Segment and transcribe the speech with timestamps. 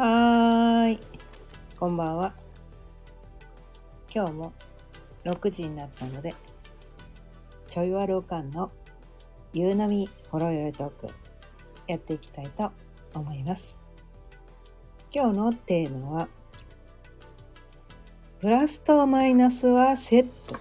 [0.00, 1.00] はーい。
[1.78, 2.32] こんばんは。
[4.10, 4.54] 今日も
[5.26, 6.34] 6時になったので、
[7.68, 8.72] ちょいわるおかんの
[9.52, 11.12] 夕波ほろよいトーク
[11.86, 12.72] やっていきたいと
[13.12, 13.76] 思います。
[15.12, 16.28] 今日のテーマは、
[18.40, 20.56] プラスとマイナスはセット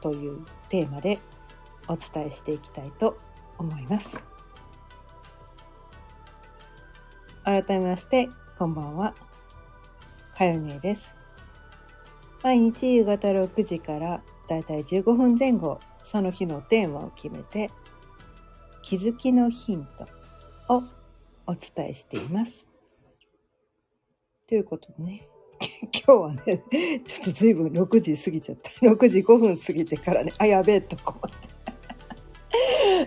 [0.00, 1.18] というテーマで
[1.86, 3.18] お伝えしていきたいと
[3.58, 4.37] 思います。
[7.48, 9.14] 改めまして、こんばんは。
[10.36, 11.14] かよねです。
[12.42, 17.70] 毎日夕方6時からだいたい15分前後、その日のテーマを決めて、
[18.82, 19.88] 気づきのヒン
[20.66, 20.82] トを
[21.46, 22.52] お伝えしています。
[24.46, 25.26] ということでね、
[25.90, 26.62] 今日はね、
[27.06, 28.68] ちょっとずいぶん6時過ぎちゃった。
[28.72, 31.47] 6時5分過ぎてからね、あ、やべえとこうって。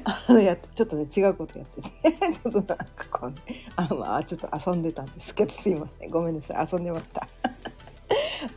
[0.03, 1.89] あのやちょっとね違うことやってて。
[2.33, 3.35] ちょっとなんかこうね
[3.75, 6.09] あまあちょっと遊んでたんですけどすいません。
[6.09, 6.67] ごめんなさい。
[6.71, 7.27] 遊んでました。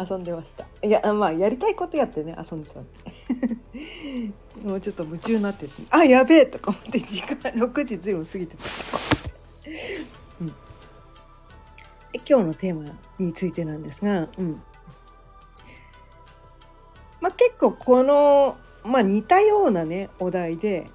[0.08, 0.66] 遊んでました。
[0.86, 2.90] いやまあやりたいことやってね遊んでたんで
[4.62, 8.56] もうちょっと夢中になっててあやべえとか思って時間6時ずいぶん過ぎて。
[8.56, 8.62] た、
[10.40, 10.54] うん、
[12.28, 14.62] 今日のテーマについてなんですがうん。
[17.20, 20.90] まあ結構このまあ似たようなねお題で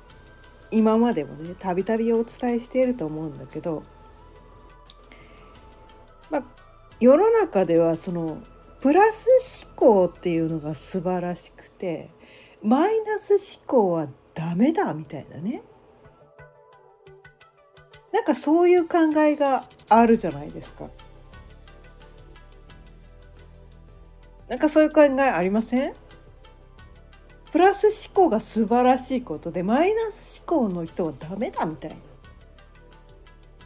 [0.72, 3.84] 今までもねたびたびお伝えしていると思うんだけど、
[6.30, 6.44] まあ、
[7.00, 8.38] 世の中ではその
[8.82, 9.28] プラス
[9.66, 12.10] 思考っていうのが素晴らしくて
[12.64, 15.64] マイナス思考はダメだみたいなね
[18.12, 20.90] なんかそういう考えがあるじゃないですか。
[24.48, 25.94] なんかそういう考えありません？
[27.52, 31.98] プラス思考が素晴らしいことでマイナス思考の人はダメだみたいな。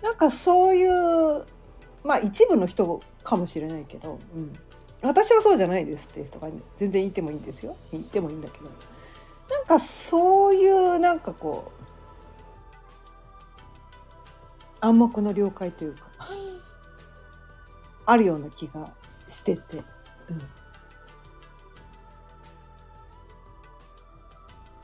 [0.01, 1.45] なんかそういう
[2.03, 4.53] まあ一部の人かもしれないけど、うん、
[5.01, 7.75] 私はそうじゃないですっていう人が全然いてもいいんですよ。
[7.91, 8.69] 言ってもいいんだけど。
[9.49, 11.83] なんかそういうなんかこう
[14.81, 16.07] 暗黙の了解というか
[18.05, 18.93] あるような気が
[19.27, 19.83] してて。
[20.29, 20.41] うん。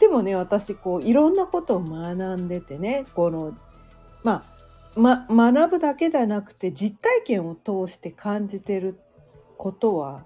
[0.10, 3.58] もね私こういろんなことを学んでてねこの
[4.24, 4.44] ま
[4.96, 5.00] あ、
[5.30, 9.00] ま、学ぶだけではなくて実体験を通して感じてる
[9.58, 10.26] ことは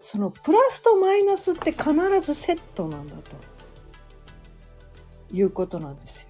[0.00, 3.36] そのプラスとマイナスって必ずセットなんだと
[5.32, 6.28] いうことなんですよ。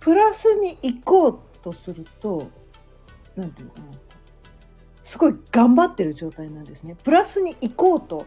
[0.00, 2.48] プラスに行こうとすると
[3.36, 4.09] なんていうのかな
[5.10, 6.94] すごい頑張ってる状態なんですね。
[7.02, 8.26] プラスに行こうと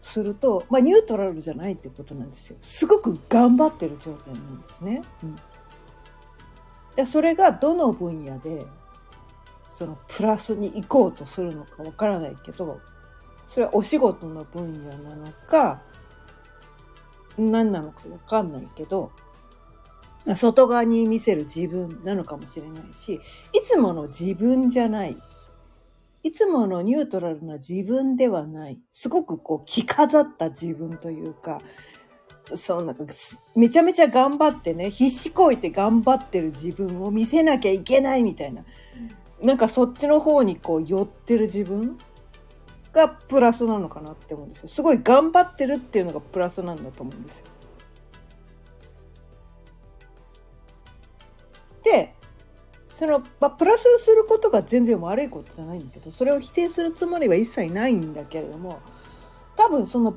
[0.00, 2.56] すると、まあ、ニュートラルじゃないってことなんですよ。
[2.62, 5.02] すごく頑張ってる状態なんですね。
[5.24, 5.36] うん、
[6.94, 8.64] でそれがどの分野で
[9.72, 12.80] そのプラスに行こうとするのかわからないけど
[13.48, 15.82] それはお仕事の分野なのか
[17.36, 19.10] 何なのかわかんないけど
[20.36, 23.20] 外側に見せる自分なのかもしれないしい
[23.64, 25.16] つもの自分じゃない
[26.24, 31.60] いつものニュートラルな自分ではない、すごくこう着飾った自分というか、
[32.56, 33.04] そうなんか
[33.54, 38.64] めちゃめちゃ頑張ってね、必死こいて頑張ってる自分を見せなきゃいけないみたいな、
[39.42, 41.98] なんかそっちの方にこう寄ってる自分
[42.92, 44.68] がプラスなのかなって思うんですよ。
[44.68, 47.44] すごい頑張ってるっていうのがプラスなんだと思うんですよ。
[51.84, 52.14] で、
[52.94, 58.78] その、まあ、プラスすることが全然悪いことじゃないんだけどそれを否定するつもりは一切ないんだけれども
[59.56, 60.16] 多分その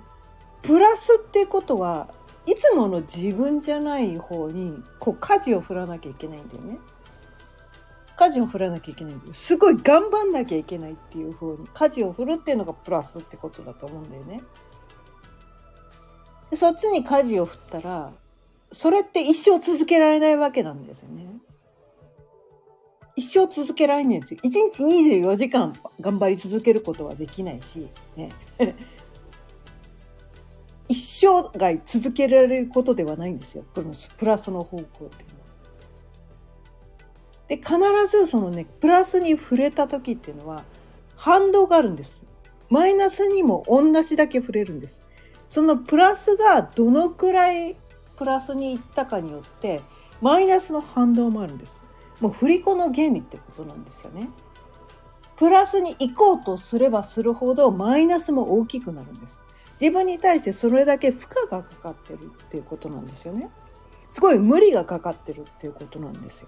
[0.62, 2.14] プラスってことは
[2.46, 6.78] いつもの自分じゃない方にこう舵を振らなきゃいけないんだよね。
[8.16, 9.34] 舵を振らなきゃいけないんだよ。
[9.34, 14.44] すごい頑張んなきゃいけないっていう方に舵を振るっていうのがプラスってことだと思うんだよね。
[16.52, 18.12] でそっちに舵を振ったら
[18.72, 21.28] それって一生続けられないわけなんですよね。
[23.18, 24.40] 一生続けられないんですよ。
[24.44, 28.30] 1日24時間頑張り続けることはできないし、ね。
[30.88, 33.66] 一生涯続けられることではないんですよ。
[33.74, 35.48] このプラスの方向っていうのは。
[37.48, 40.64] で、必ずそのね、プラスに触れた時っていうのは
[41.16, 42.24] 反動があるんです。
[42.70, 45.02] マイナスにも同じだけ触れるんです。
[45.48, 47.78] そのプラスがどのくらい
[48.16, 49.82] プラスに行ったかによって
[50.22, 51.82] マイナスの反動もあるんです。
[52.20, 54.30] もう振り子の原理ってことなんですよね。
[55.36, 59.40] プラスに行こうとすればするほどマイナスも大きくなるんです。
[59.80, 63.52] 自分に対してそれだけ負荷がかかってるっていうことなんですよね。
[64.10, 66.48] すごい無理がかかってるっていうことなんですよ。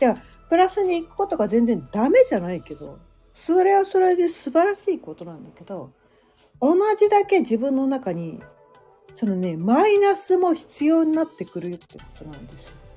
[0.00, 0.16] いや
[0.48, 2.98] プラスに行くことが全然ダメじゃないけど
[3.34, 5.92] それはそれで素晴らしいことなんだけど
[6.60, 8.40] 同じだけ自分の中に
[9.14, 12.87] そのねマイナスも必要になってくるってことなんですよ。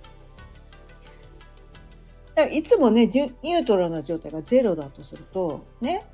[2.45, 6.05] だいつもねニュートラルな状態がゼロだとするとね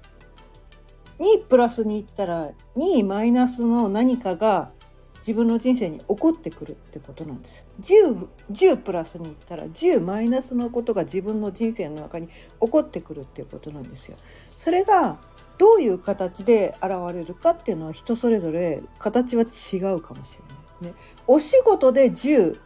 [1.20, 4.72] 2プラスにいったら2マイナスの何かが
[5.20, 12.28] 自分の人生に起こってくるってことなんです 10, 10プラスにいったら10マイナスのことが自分の人生の中に
[12.62, 14.16] 起こってくるっていうことなんですよ。
[14.58, 15.18] それが
[15.58, 20.38] どういう形で現れるかっていうのは人それぞれ形は違うかもし
[20.82, 20.94] れない。
[20.94, 22.58] ね、お仕事で10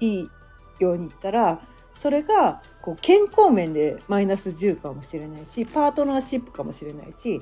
[0.00, 0.30] いい
[0.80, 1.60] ように言ったら
[1.94, 7.40] それがこう健康面でマイナス10かもしれないしパートナーシップかもしれないし、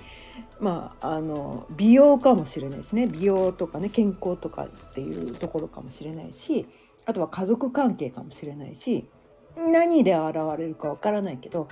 [0.58, 6.66] まあ、あの美容かもしれないしね美容とかね健康とかっていうところかもしれないし
[7.06, 9.06] あとは家族関係かもしれないし
[9.56, 11.68] 何で現れるかわからないけど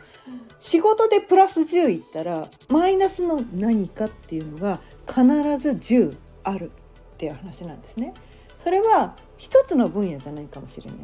[0.59, 5.23] 仕事でプラス10いったらマイナスの何かっていうのが必
[5.59, 6.71] ず10ある
[7.15, 8.15] っていう話なんですね。
[8.63, 10.97] それは一つの分野じゃないかもしれない。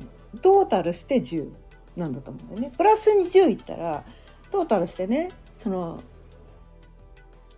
[0.42, 1.48] トータルして10
[1.96, 2.72] なんだと思うんだよね。
[2.76, 4.04] プラス20いったら
[4.50, 6.00] トータルしてねその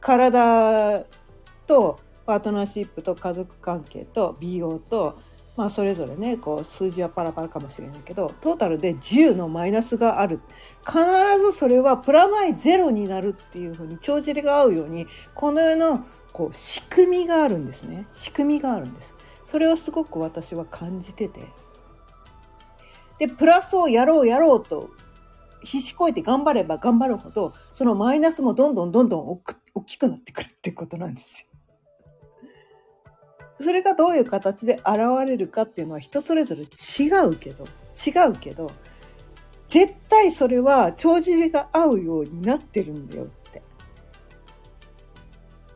[0.00, 1.04] 体
[1.66, 5.18] とパートナーシップと家族関係と美容と
[5.56, 10.40] まあそれぞれねこう数字はパラパラかもしれないけどトータルで10のマイナスがある。
[10.86, 10.98] 必
[11.40, 18.06] ずそれはプラマイゼロになるっていうふうに帳尻が合うようにこの世のこう仕組みがあるんですね。
[18.12, 19.14] 仕組みがあるんです。
[19.44, 21.40] それをすごく私は感じてて。
[23.18, 24.90] でプラスをやろうやろうと
[25.62, 29.40] 必死こいて頑張れば頑張るほどそのマイナスもどんどんどんどん
[29.74, 31.46] 大きくなってくるってことなんですよ。
[33.58, 38.70] それがどういう形で現れるかっていうのは人それぞれ違うけど違うけど
[39.68, 43.62] 絶対それは帳尻が合うようになってるんだよって。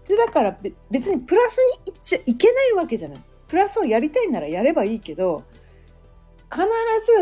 [0.07, 0.59] でだから
[0.91, 1.57] 別にプラス
[1.87, 3.25] にいっちゃいけないわけじゃない。
[3.49, 5.45] プラスをやりたいならやればいいけど
[6.51, 6.67] 必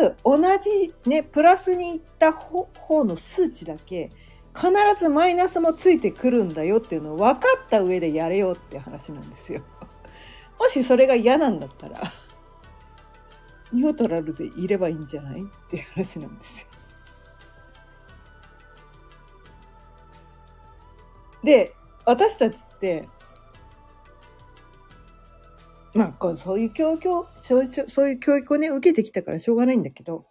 [0.01, 4.11] ず同じねプラスにいった方の数値だけ
[4.55, 9.63] 必ずマイナスもついてくるんだよっていうのを分かった上でやれよって話なんですよ。
[10.59, 12.01] もしそれが嫌なんだったら
[13.73, 16.69] ニュートラルでいればいいんじゃないっていう話なんですよ。
[21.45, 21.75] で
[22.05, 23.09] 私たちって
[25.99, 27.65] まあこうそういう教育をそう
[28.09, 30.27] いう教育をね受けてきたからしょうがないんだけど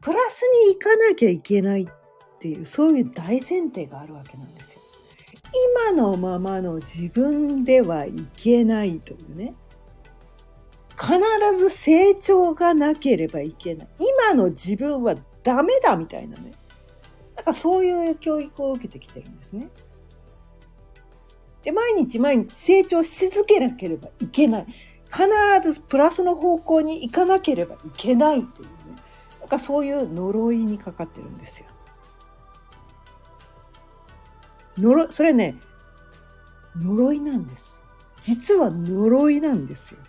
[0.00, 4.80] プラスに行かなきゃいけないっていうそういう大前提があるわけなんですよ。
[5.84, 9.54] 今のままの自分ではいけないというね
[10.98, 16.52] 必ず成長がなければいけない今の自分はダメだみたいなね
[17.36, 19.68] なんかそういう教育を受けてきてるんですね。
[21.64, 24.66] で毎日毎日成長し続けなければいけない。
[25.10, 28.72] 必ずプラスの方向に行かなければいけないというね。
[29.40, 31.66] なんかそういう呪いにかかってるんですよ。
[34.78, 35.56] 呪それね
[36.76, 37.80] 呪いなんです。
[38.20, 40.00] 実は呪いなんですよ。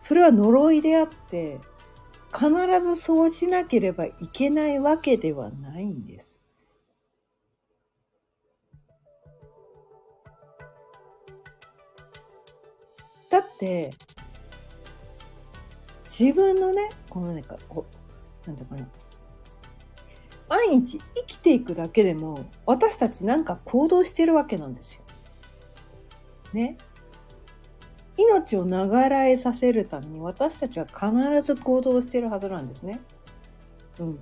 [0.00, 1.60] それは呪いであって
[2.34, 6.31] 必ずそうしなければいけないわけではないんです。
[13.42, 13.90] って
[16.04, 17.86] 自分のねこのなんかこ
[18.44, 18.88] うなんていうかな
[20.48, 25.02] 毎日生きていくだけでも私たちなんか行動してるわけなんですよ。
[26.52, 26.76] ね。
[28.18, 33.00] 命を長らえさせるために私たちは必ず行動してるはずなんですね。
[33.98, 34.18] うん。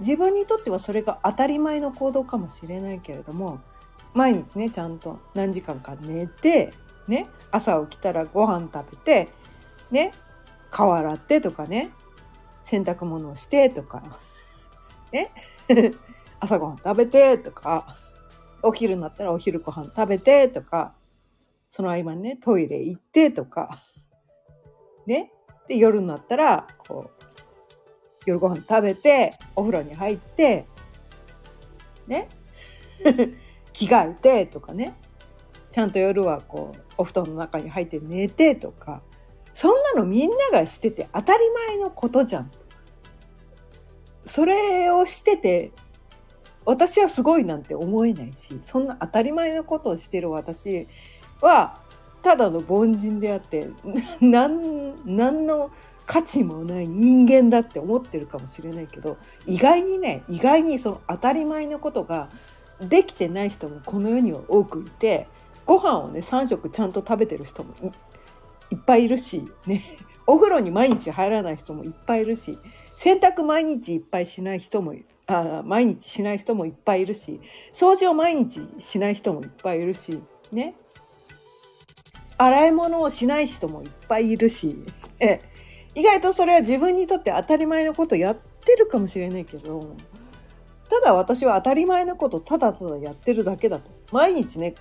[0.00, 3.60] 自分にとってはそれが当たり前の行動かもしれないけれども
[4.16, 6.72] 毎日ねちゃんと何時間か寝て
[7.06, 9.28] ね朝起きたらご飯食べて
[9.92, 10.12] ね
[10.70, 11.90] 顔洗ってとかね
[12.66, 14.02] 洗濯物をしてとか、
[15.12, 15.30] ね、
[16.40, 17.96] 朝ごはん食べてとか、
[18.60, 20.92] お昼になったらお昼ご飯食べてとか、
[21.70, 23.78] その合間ね、トイレ行ってとか、
[25.06, 25.32] ね。
[25.68, 27.24] で、夜になったら、こう、
[28.26, 30.66] 夜ご飯食べて、お風呂に入って、
[32.08, 32.28] ね。
[33.76, 34.96] 着替えてとかね。
[35.70, 39.02] ちゃんと夜はこう、お布団の中に入って寝てとか、
[39.52, 42.50] そんなのみんながしてて当たり前のことじゃん。
[44.24, 45.72] それをしてて
[46.64, 50.88] 私はすごいなんて思えないしそんな当たり前のことをしてる私
[51.40, 51.80] は
[52.22, 53.68] ただの凡人であって
[54.20, 55.70] 何何の
[56.06, 59.16] 価値もない人間だって思ってるかもしれないけど
[59.46, 62.28] 意外にね意外にその当たり前のことが
[62.80, 65.26] できてない人もこの世には多くいて
[65.64, 67.74] ご飯をね3食ちゃんと食べてる人も
[68.70, 69.82] いっぱいいるしね。
[70.28, 72.58] お風呂に毎日入らない人もいっぱいいるし
[72.96, 74.92] 洗濯毎日いっぱいしない人も
[75.28, 77.40] あ毎日しない人もいっぱいいるし
[77.72, 80.20] 掃除を毎日しない人もいっぱいいるし
[80.52, 80.74] ね。
[82.38, 84.76] 洗い物をしない人もいっぱいいるし
[85.20, 85.40] え
[85.94, 89.96] 意外とそれは自分にとって当たり前のことやってるかもしれないけど
[90.88, 93.90] ただ私は当たり前のことただただやってるだけだと。
[94.12, 94.74] 毎日ね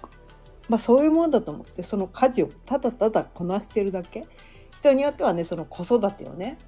[0.70, 4.26] まあそういうもんだと思ってその家事をただただこなしてるだけ。
[4.72, 6.60] 人によってはねその子育てをね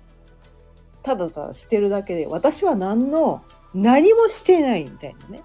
[1.03, 5.43] ただただしてるだけで私は何の何もしてないみたいなね。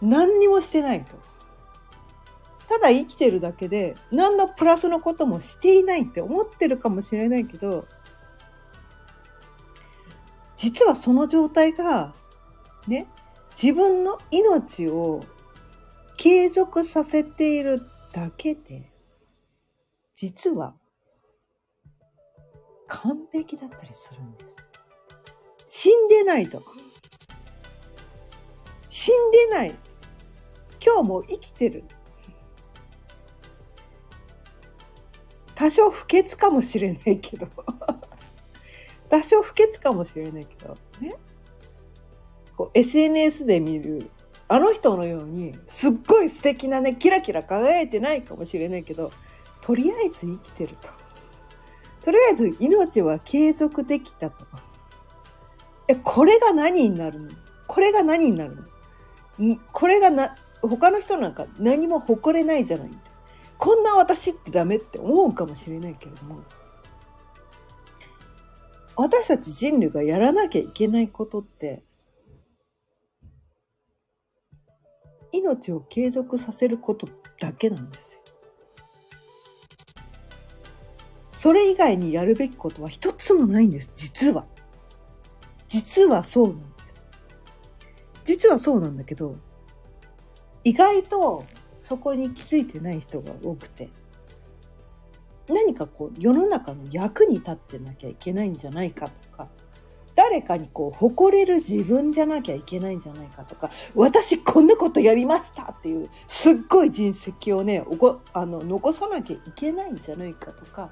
[0.00, 1.16] 何にもしてないと。
[2.68, 7.86] ただ生きてるだけで何のプラスのこともしていないって思ってるかもしれないけど
[10.56, 12.14] 実はその状態が
[12.88, 13.06] ね
[13.60, 15.24] 自分の命を
[16.18, 17.80] 継続させている
[18.12, 18.92] だけで
[20.14, 20.74] 実は
[22.86, 24.44] 完璧だったりするんで
[25.66, 25.88] す。
[25.88, 26.62] 死んでないと。
[28.88, 29.74] 死んでない。
[30.84, 31.84] 今日も生きてる。
[35.54, 37.48] 多少不潔かもしれないけど
[39.08, 41.16] 多少不潔かもしれないけどね
[42.56, 44.10] こう SNS で見る
[44.48, 49.12] あの人のようにすっごい素敵なねキラキラ輝いてないかもしれないけど
[49.60, 50.88] とりあえず生きてると。
[52.04, 54.46] とりあえず命は継続できたと。
[55.88, 57.30] えこれが何になるの？
[57.66, 58.56] これが何になる
[59.40, 59.56] の？
[59.72, 62.90] これがな他の人なんか何も誇れないじゃない。
[63.58, 66.44] こんな私ってダメって思うかもしれないけれども。
[68.94, 71.82] 私たち人類がやらなきゃいけないことって
[75.38, 77.08] 命を継続させること
[77.40, 78.20] だけなんですよ。
[81.32, 84.46] それ以外にやるべきことは一つもないんです実は。
[85.68, 86.64] 実はそうなんで
[86.94, 87.06] す。
[88.24, 89.36] 実はそうなんだけど
[90.64, 91.44] 意外と
[91.82, 93.88] そこに気づいてない人が多くて。
[95.48, 99.48] 何かこう世の中の役に立ってなきゃいけないんじゃないかとか
[100.36, 110.90] 誰かにこう誇れる自分じゃなきゃいけないんじゃないかとか私こんなことやりましたっていうすっごい人績をねおこあの残さなきゃいけないんじゃないかとか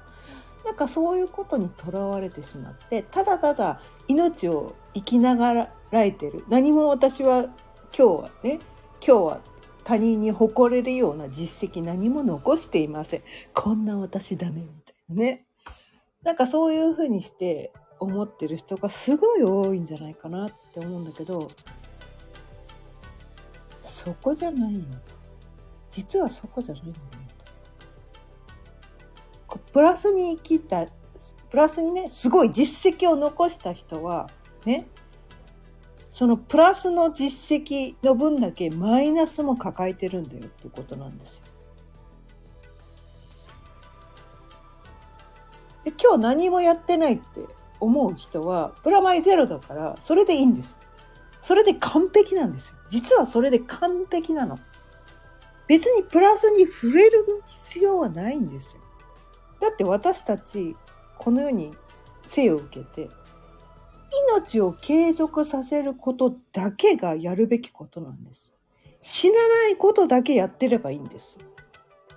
[0.65, 7.51] なんかそういうことにとらわれてしまってただただ命を生きながらえてる何も私は今
[7.93, 8.59] 日はね
[9.05, 9.41] 今日は
[9.83, 13.21] 他人に誇れるような実績何も残していません。
[13.53, 15.45] こんな私ダメみたいなね。
[16.23, 21.47] なんかそういうふうにして思ってる人がすごい多いんじゃないかなって思うんだけど、
[23.81, 24.81] そこじゃないよ。
[25.91, 27.05] 実はそこじゃないんだよ。
[29.71, 30.85] プラスに生きた、
[31.49, 34.29] プラスにね、すごい実績を残した人は、
[34.65, 34.87] ね、
[36.09, 41.43] そのプラスの実績の分だけマイナスも抱えてるんだよっていうことなんですよ。
[45.83, 47.23] で今日何もやってないって
[47.85, 50.77] 思う人はプラマイゼロだからそれでいいんです。
[51.41, 52.75] それで完璧なんですよ。
[52.89, 54.59] 実はそれで完璧なの。
[55.67, 58.81] 別にプラスに触れる必要はないんですよ。
[59.59, 60.75] だって私たち
[61.17, 61.73] この世に
[62.25, 63.09] 生を受けて
[64.29, 68.53] 命を継続させることだけがやるべきことなんです。
[69.01, 71.37] 死なないことだけやってればいいんです。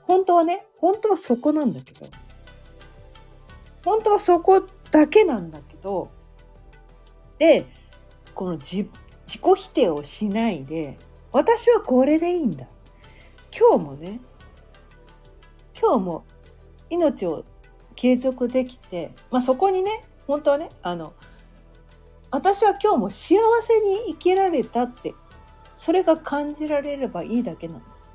[0.02, 2.06] 本当はね、本当はそこなんだけど、
[3.84, 6.10] 本当はそこだけなんだけど、
[7.38, 7.66] で、
[8.34, 8.90] この自己
[9.54, 10.98] 否定をしないで、
[11.32, 12.66] 私はこれでいいんだ。
[13.56, 14.20] 今日もね、
[15.80, 16.24] 今日も
[16.90, 17.44] 命を
[17.94, 21.14] 継続できて、まあそこにね、本当はね、あの、
[22.30, 25.14] 私は今日も幸せに生きられたって
[25.76, 28.06] それが感じられればいいだけなんです。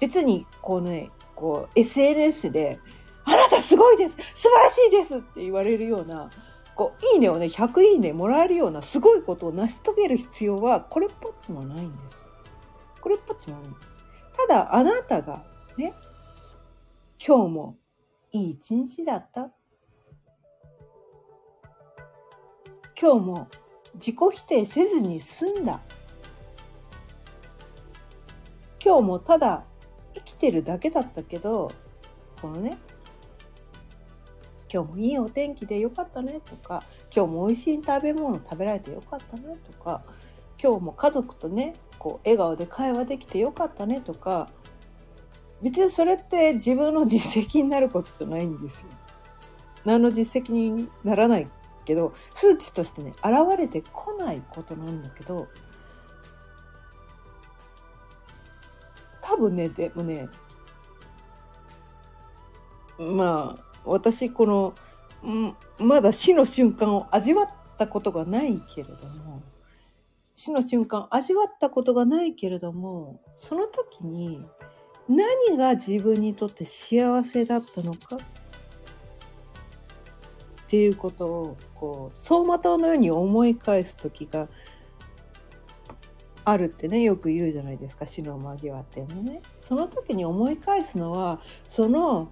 [0.00, 2.78] 別にこうねこう SNS で
[3.26, 6.30] 「あなたすごいです素晴らしいです!」って言われるような
[6.74, 12.28] こういいねをね100いいねもらえるようなすごいことを成し遂げる必要はこれっぽっちもないんです。
[13.00, 13.86] これっぽっちもないんです。
[14.36, 15.44] ただあなたが
[15.76, 15.94] ね
[17.24, 17.76] 今日も
[18.32, 19.50] いい一日だった
[23.00, 23.48] 今日も
[23.94, 25.80] 自己否定せずに済んだ
[28.82, 29.64] 今日もただ
[30.14, 31.72] 生きてるだけだったけど
[32.40, 32.78] このね
[34.72, 36.82] 今日もいいお天気でよかったねとか
[37.14, 40.02] 今日も美味しい食べ物食べられてよかったねとか
[40.62, 44.50] 今日も家族とねこう笑顔で会話できてよかったねとか
[45.62, 48.88] 別にそれって自分の実績になることじゃないんですよ。
[49.84, 51.48] 何の実績にならない
[51.84, 55.46] けど数値としてね現れてこないことなんだけど
[59.22, 60.28] 多分ねでもね
[62.98, 64.74] まあ私この
[65.78, 69.42] まだ死の瞬間を味わったことがないけれども
[70.34, 74.44] 死の瞬間味わったことがないけれどもその時に
[75.08, 78.18] 何が自分にとって幸せだったのかっ
[80.68, 84.48] ていうことをこう走馬灯のように思い返す時が
[86.44, 89.42] あるってねよく言うじゃないですか死の間際っていうのね。
[89.60, 92.30] その時に思い返すのはその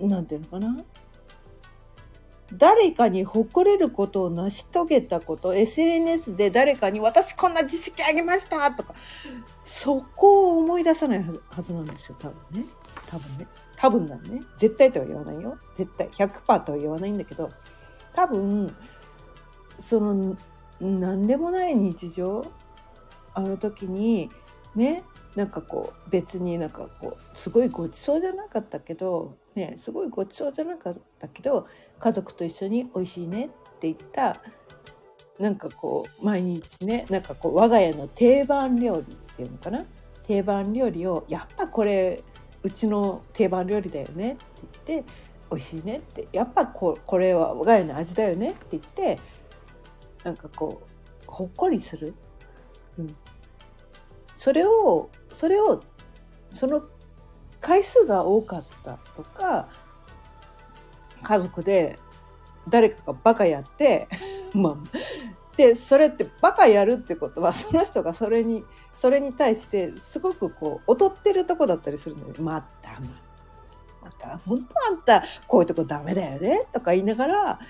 [0.00, 0.84] 何て言うのかな？
[2.54, 8.94] 誰かに誇れることを成し遂げたこと SNS で誰かに「私こんな実績あげました」とか
[9.64, 12.66] そこを思い出さないはずなんですよ多分ね。
[13.06, 13.46] 多分ね。
[13.76, 14.42] 多分なんね。
[14.58, 15.56] 絶対とは言わないよ。
[15.74, 17.50] 絶対100%とは言わないんだけど
[18.12, 18.74] 多分
[19.78, 20.36] その
[20.80, 22.44] 何でもない日常
[23.34, 24.30] あの時に
[24.74, 31.66] ねなんかこう別になんかこうすごいごちそうじゃなかったけどねすごいごちそうじゃなかったけど
[31.98, 34.42] 家族と一緒に「おいしいね」って言った
[35.38, 39.84] なんかこう毎日ねなんかこう我が家の定番料理っていうのかな？
[40.24, 42.22] 定番料理をやっぱこれ
[42.62, 44.42] うちの定番料理だよねって
[44.86, 45.12] 言って
[45.50, 49.18] 美味しいねってやっぱここれは我が家の味だよねって言って
[50.22, 52.14] なんかこうほっこりする、
[52.98, 53.16] うん、
[54.36, 55.82] それをそれを
[56.52, 56.82] その
[57.62, 59.68] 回数が多かったとか
[61.22, 61.98] 家族で
[62.68, 64.08] 誰かがバカやって
[64.52, 64.76] まあ
[65.56, 73.02] でそれってバカやるってことは その人がそれにそれに対してすごくこう劣ってるとこだったりするので「またまた
[74.02, 77.60] また本当あんたこういうとこダメだよね」とか言いながら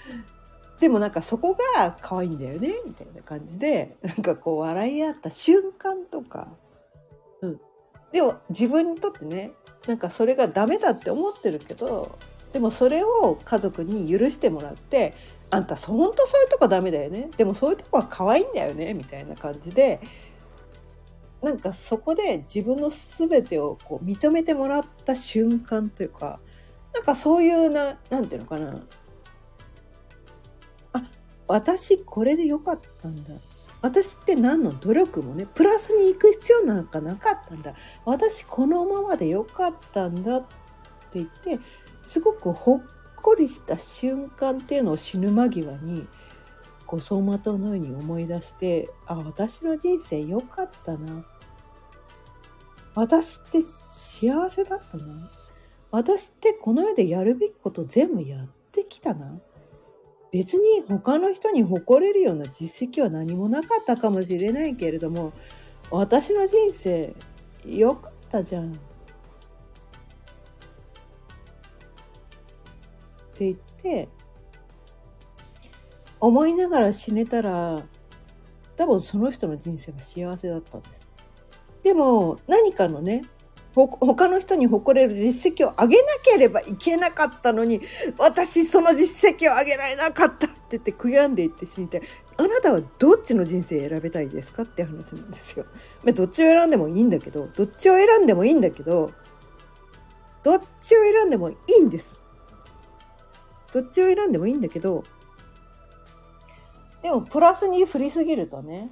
[0.81, 6.49] でもなんかそこが可愛いんだよねみたいな感じでなんかこう笑い合った瞬間とか
[7.43, 7.61] うん、
[8.13, 9.53] でも自分にとってね
[9.87, 12.19] なんかそれがダメだって思ってるけど
[12.53, 15.15] でもそれを家族に許してもらって
[15.51, 17.31] あんた本当そういうとこダメだよね。
[17.37, 20.01] でもそういうとこは可愛いんだよねみたいな感じで
[21.43, 26.39] なんかそこで自分の全てをこう認めてもらった瞬間というか
[26.95, 28.83] なんかそういうな何て言うのかな。
[30.95, 31.11] あ
[31.49, 33.35] 私これでよかったんだ。
[33.83, 37.75] 私って何の努力もねプラスに行く必要なんかなかったんだ。
[38.05, 40.47] 私このままでよかったんだって
[41.15, 41.59] 言って
[42.05, 42.83] すごくほっ
[43.17, 46.07] こりした瞬間っていうのを死ぬ間際に
[46.87, 51.25] こう走馬灯のように思い出してあ私の人生よかったな。
[52.95, 55.31] 私って幸せだったな。
[55.91, 59.41] 私ってこの世でやるべきこと全部やってきたな。
[60.33, 65.33] 別に他の人に誇れるような実績は何もなかったかもしれないけれども
[65.91, 67.15] 私の人生
[67.67, 68.73] よかったじゃん。
[68.73, 68.77] っ
[73.35, 74.09] て言って
[76.19, 77.83] 思いながら死ねたら
[78.77, 81.11] 多分その人の人生は幸せだったんです。
[81.83, 83.23] でも何かのね
[83.75, 87.81] 他の人に誇れる実績を上げなければいけなかったのに
[88.19, 92.03] 私その実績を上げられなかったって言って悔やんでいって死にたい
[92.37, 95.67] あなたはどっちの人生選びたいですかって話なんですよ。
[96.15, 99.13] どっちを選んでもいいんだけどどっちを選んでもいいんだけど
[100.43, 102.19] どっちを選んでもいいんです。
[103.73, 105.05] どっちを選んでもいいんだけど
[107.03, 108.91] でもプラスに振りすぎるとね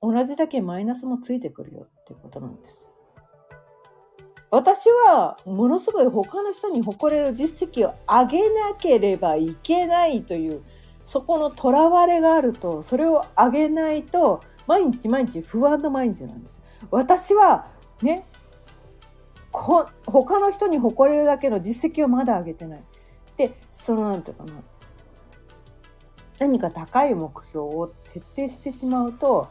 [0.00, 2.87] 同じだけマイナスもついてくるよっていうことなんです。
[4.50, 10.62] 私はものすごい他の人に誇れる実績を上げなければいけないという
[11.04, 16.60] そこのとらわれがあるとそれを上げないと毎日毎日不安の毎日なんです。
[16.90, 17.68] 私は
[18.02, 18.26] ね
[19.50, 22.84] こ他の人に誇れるだけの実績をまだ上げてない。
[23.36, 24.62] でその何て言うかな
[26.38, 29.48] 何か高い目標を設定してしまうと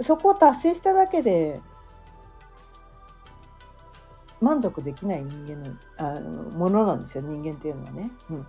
[0.00, 1.60] そこを達成しただけで
[4.40, 8.10] 満足できない人間のあのものなんですよ人間っていうのはね。
[8.30, 8.46] うん、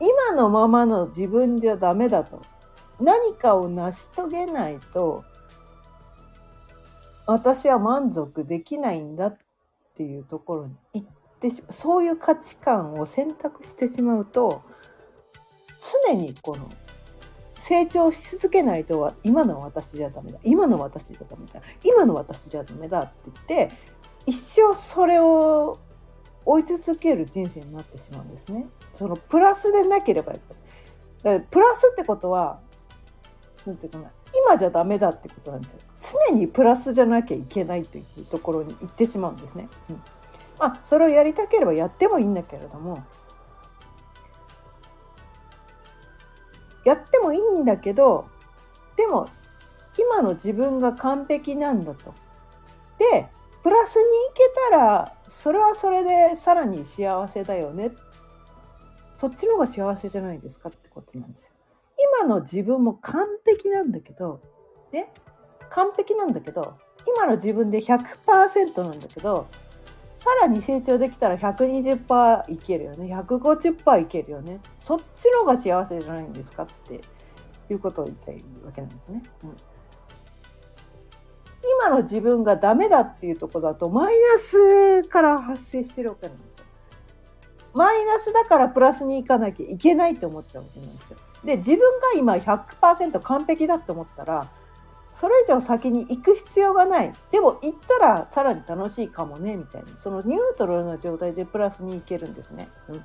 [0.00, 2.42] 今のままの自分じゃダメだと
[3.00, 5.24] 何かを成し遂げないと
[7.26, 9.38] 私は満足できないんだっ
[9.96, 11.08] ていうところに行っ
[11.40, 14.62] てしまうそういう価値観を選択してしまうと
[16.08, 16.70] 常にこの
[17.70, 23.12] 成長し続けないとは今の私じゃダメだ今の私じゃダメだ今の私じゃダメだって
[23.48, 23.76] 言って
[24.26, 25.78] 一生それを
[26.44, 28.66] 追い続ける人生になってしまうんですね。
[28.94, 30.40] そのプラスでなければい
[31.22, 31.40] けない。
[31.48, 32.58] プラスってことは
[33.64, 34.10] なんていうかな
[34.48, 35.78] 今じゃダメだってことなんですよ。
[36.28, 39.68] 常にプラスじゃなきゃいけないというところに行ってしまうんですね。
[39.90, 40.02] うん、
[40.58, 43.04] まあそれをやりたければやってもいいんだけれども
[46.84, 48.28] やってもいいんだけど
[48.96, 49.28] でも
[49.98, 52.14] 今の自分が完璧なんだと。
[52.98, 53.28] で
[53.62, 57.92] プラスに行けたらそれはそれでさらに幸せだよね
[59.16, 61.50] そっちの方が幸せじゃないですかってことなんですよ。
[62.22, 64.40] 今の自分も完璧なんだけど
[64.92, 65.12] ね？
[65.68, 69.46] 完璧なんだけど今の自分で100%なんだけど
[70.20, 77.00] さらに成長できたら120%いけるよね150%いけるよねそっちの方が幸せじゃないんですかって
[77.70, 79.22] いうことを言いたいわけなんですね。
[79.44, 79.56] うん
[81.62, 86.64] 今の自分がダメだっていうとこだとマイナスから発生してるわけなんですよ。
[87.74, 91.18] マイナスだからプラスに行かなきゃいけないって思っちゃうわけなんですよ。
[91.44, 94.48] で自分が今100%完璧だって思ったら
[95.20, 102.70] それ以上先に行く必要がないでも行ったらさらに楽しいかもねみたいなそのニュートラルな状態でプラスに行けるんですね。
[102.88, 103.04] うん、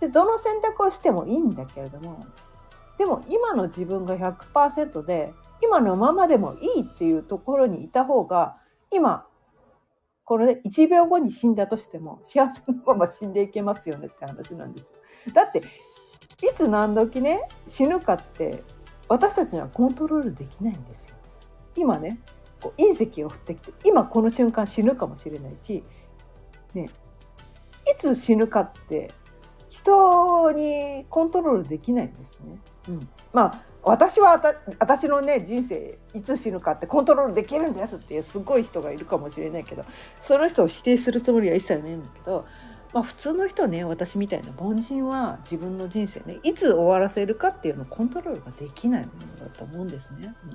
[0.00, 2.24] でどの選択をしてもいいんだけれども
[2.96, 8.56] でも今の自分が100%で今のままでもいいっていうところにいた方が
[8.90, 9.26] 今
[10.24, 14.88] このね1秒後に死んだとしても幸せのまま死んでいけますよねって話なんですよ。
[15.34, 15.62] だってい
[16.56, 18.62] つ何時ね死ぬかって
[19.12, 21.16] 私たちにはコントロールできないんですよ。
[21.76, 22.18] 今ね
[22.62, 25.84] こう隕石を降ってきて今この瞬間死ぬかもしれないし、
[26.72, 26.88] ね、
[27.86, 29.12] いつ死ぬかって
[29.68, 32.58] 人にコントロールできないんですね。
[32.88, 34.40] うん、まあ私は
[34.78, 39.84] 私のね人生いつ死ぬかってコントロールできるんですっていうすごい人がいるかもしれないけど
[40.22, 42.46] その人を否定するつもりは一切ないんだけど
[42.92, 50.34] まあ、普通の人ね私みたいな凡人は自分の人生ねいつ終わらせるかっていうのをコントロールができないものだと思うんですね。
[50.44, 50.54] うん、い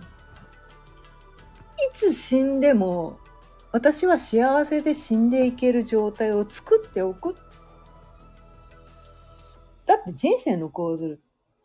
[1.94, 3.20] つ死んでも
[3.72, 7.36] 私は幸せで死んでいける状態を作っておく
[9.86, 11.22] だって人生のゴール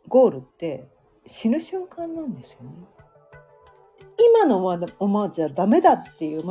[0.09, 0.89] ゴールって
[1.27, 2.71] 死ぬ瞬間なんですよね。
[4.19, 6.47] 今のままじゃダメだっていう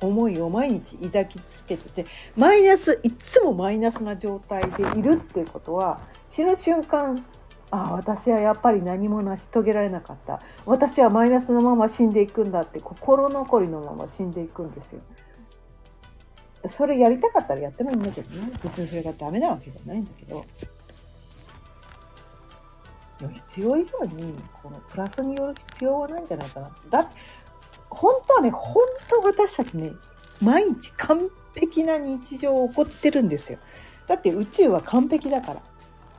[0.00, 7.24] 思いを毎日抱き続けててマイナスいつもマイナスな状態でいるっていうことは死ぬ瞬間
[7.70, 10.40] ああ私はやっぱり何も成し遂げられなかった。
[10.64, 15.00] 私はマイナスのまま死んでいくんだって心残りのまま死んでいくんですよ。
[16.66, 18.52] それやりたかったらやってもいいんだけどね。
[18.62, 20.44] 別にそれがダメなわけじゃないんだけど。
[23.32, 24.32] 必要以上に
[24.62, 26.68] このプラスによる必要はないんじゃないかな。
[26.68, 27.10] ってだって
[27.90, 29.92] 本当はね本当私たちね
[30.40, 33.58] 毎日完璧な日常を起こってるんですよ。
[34.06, 35.62] だって宇宙は完璧だから。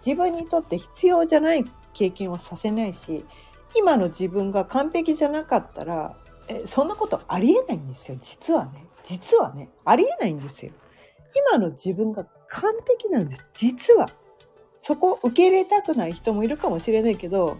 [0.05, 3.25] 自分にとって必要じゃない経験はさせないし
[3.75, 6.15] 今の自分が完璧じゃなかったら
[6.47, 8.17] えそんなことありえないんですよ。
[8.19, 8.85] 実はね。
[9.03, 9.69] 実はね。
[9.85, 10.71] ありえないんですよ。
[11.51, 13.45] 今の自分が完璧なんです。
[13.53, 14.09] 実は。
[14.81, 17.57] そこを受け入れたくない人もいるかもしれないけど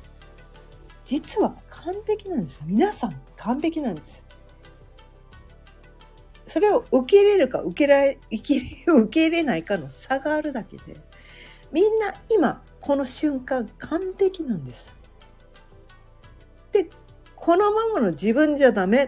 [1.10, 2.62] 実は完璧なんです。
[2.68, 4.24] 皆さん完璧なんです。
[6.46, 11.00] それを受け入れるか受けられ受け入れないかの差があるだけで
[11.72, 14.94] みんな今この瞬間完璧なんです。
[16.74, 16.88] で
[17.36, 19.06] このままの自分じゃダメ。
[19.06, 19.08] っ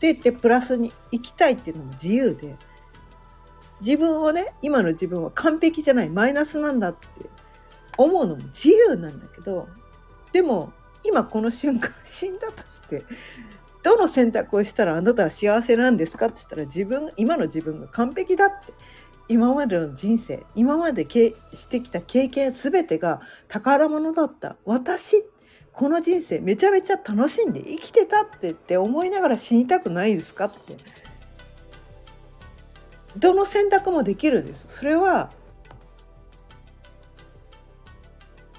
[0.00, 2.56] て言ってプラスに行きたいっていうのも自由で
[3.80, 7.06] 自分をね今の自分は完璧じゃないマイナスなんだって
[7.96, 9.68] 思うのも自由なんだけど
[10.32, 10.72] でも
[11.08, 13.04] 今この瞬間 死んだとして
[13.82, 18.72] どの選択をしたらあなたは幸せなんですかって言ったら自分今の自分が完璧だって
[19.28, 24.56] 今までの人生今までしてきた経験全てが宝物だった。
[24.64, 25.22] 私
[25.72, 30.76] この人生めちゃめちゃ楽しんで生きてたってって思いながら死にたくないですかって。
[33.16, 34.66] どの選択もできるんです。
[34.68, 35.30] それは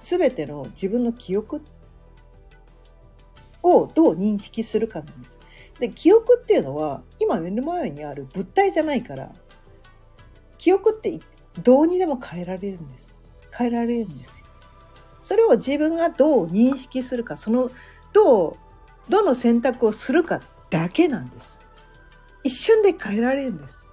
[0.01, 1.61] 全ての自分の記憶
[3.63, 5.37] をどう認識するかなんです。
[5.79, 9.31] で記憶っていうのは今目の前にある物体じゃないから
[10.57, 11.19] 記憶って
[11.63, 13.09] どうにでも変えられるんです。
[13.57, 14.39] 変えられるんです
[15.21, 17.71] それを自分がどう認識するかその
[18.13, 18.55] どう
[19.09, 21.57] どの選択をするかだけなんです。
[22.43, 23.83] 一瞬で変えられるんです。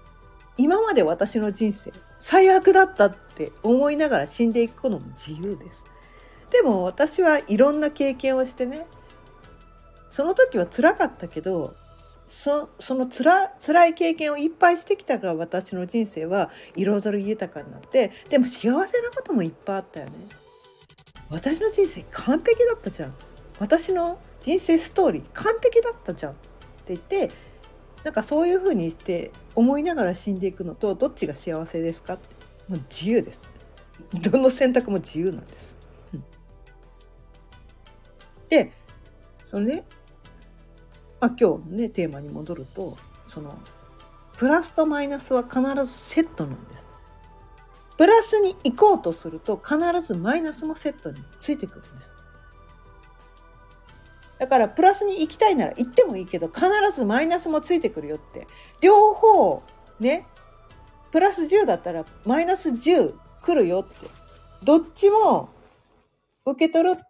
[0.59, 5.85] 今まで私の人生最悪だったって思いながら死んでいくのも自由です。
[6.50, 8.87] でも私はいろんな経験をしてね
[10.16, 11.76] その時は辛かったけど
[12.26, 20.12] そそのつら辛い経験をいっぱいしてきたから私の人生は彩り豊かになってでも幸せなこともいっぱいあったよね。
[21.29, 23.14] 私の人生完璧だったじゃん。
[23.59, 26.35] 私の人生ストーリー完璧だったじゃんっ
[26.87, 27.31] て言って
[28.02, 32.24] なんかそういうふうにして思いながら死んでいくのとどっちが幸せですかって。
[32.68, 33.42] もう自由です。
[34.14, 35.76] どの選択も自由なんです、
[36.14, 36.24] うん、
[38.48, 38.72] で
[39.44, 39.85] そのね
[41.27, 42.97] まあ、今日のねテーマに戻ると
[43.29, 43.59] その
[44.37, 46.87] プラスとマイナスは必ずセットなんです。
[47.97, 52.11] プラスに行こうとすると必ずマイナスもセットについてくるんです。
[54.39, 56.61] だからプラスに行きたいなら行ってもいいけど必
[56.95, 58.47] ずマイナスもついてくるよって
[58.81, 59.65] 両方
[59.99, 60.27] ね
[61.11, 64.09] プラス10だったらマイナス10来るよって
[64.62, 65.49] どっちも
[66.45, 67.01] 受け取る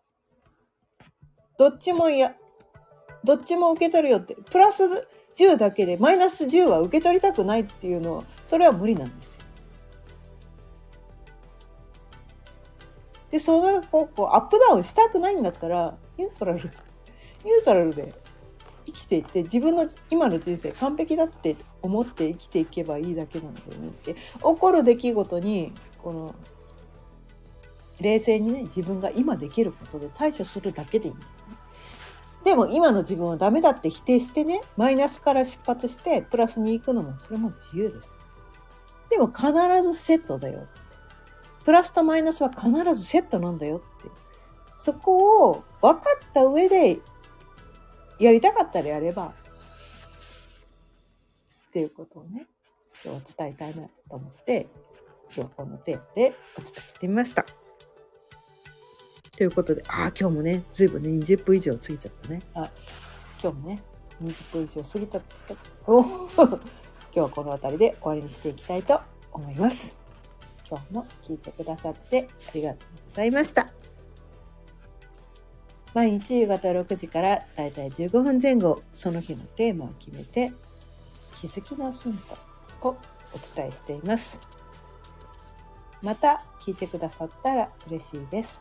[1.58, 2.34] どっちもや
[3.26, 4.36] どっちも受け取るよって。
[4.36, 4.84] プラス
[5.36, 9.40] 10だけでマイナス10は受け取りたくないっていうのはそれは無理なんですよ。
[13.32, 18.14] でそれをこうアップダウンしたくないんだったらニュートラルニュートラルで
[18.86, 24.14] 生きていって自分の今の人生完璧だって思って生きていけばいいだけなんだよねって。
[24.14, 26.34] 起こる出来事にこの
[28.00, 31.14] 冷静にね自分が今できることで対処するだけでいい。
[32.46, 38.08] でも今の自分はダメだって否定してねマイナスから出発してプラスに行くのもそれも自由です。
[39.10, 39.50] でも必
[39.82, 40.68] ずセットだよって
[41.64, 44.08] プラスとマイナスは必ずセットなんだよって
[44.78, 47.00] そこを分かった上で
[48.20, 49.32] やりたかったらやればっ
[51.72, 52.46] ていうことをね
[53.04, 54.68] 今日は伝えたいなと思って
[55.34, 57.65] 今日はこのテーマでお伝えしてみました。
[59.36, 62.40] ということで、ああ、今日もね、ずいぶんね、20分以上過ぎちゃったね。
[62.54, 62.70] あ
[63.42, 63.82] 今日もね、
[64.22, 65.20] 20分以上過ぎた。
[65.86, 66.02] お
[66.42, 66.58] 今
[67.12, 68.98] 日はこの辺りで終わりにしていきたいと
[69.32, 69.92] 思います。
[70.68, 73.72] 今日も聞いてくださってありがとうございました。
[75.92, 80.52] 毎日夕方6時からだいたい15分前後、その日のテーマを決めて、
[81.40, 82.18] 気づきのヒン
[82.80, 82.96] トを
[83.34, 84.40] お伝えしています。
[86.00, 88.60] また聞いてくださったら嬉しいです。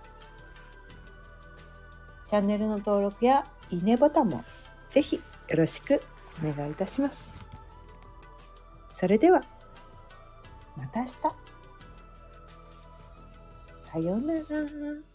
[2.27, 4.43] チャンネルの登録やいいねボタンも
[4.89, 5.21] ぜひよ
[5.57, 6.01] ろしく
[6.43, 7.29] お願いいたします。
[8.93, 9.43] それでは、
[10.77, 11.11] また明日。
[13.81, 15.14] さようなら。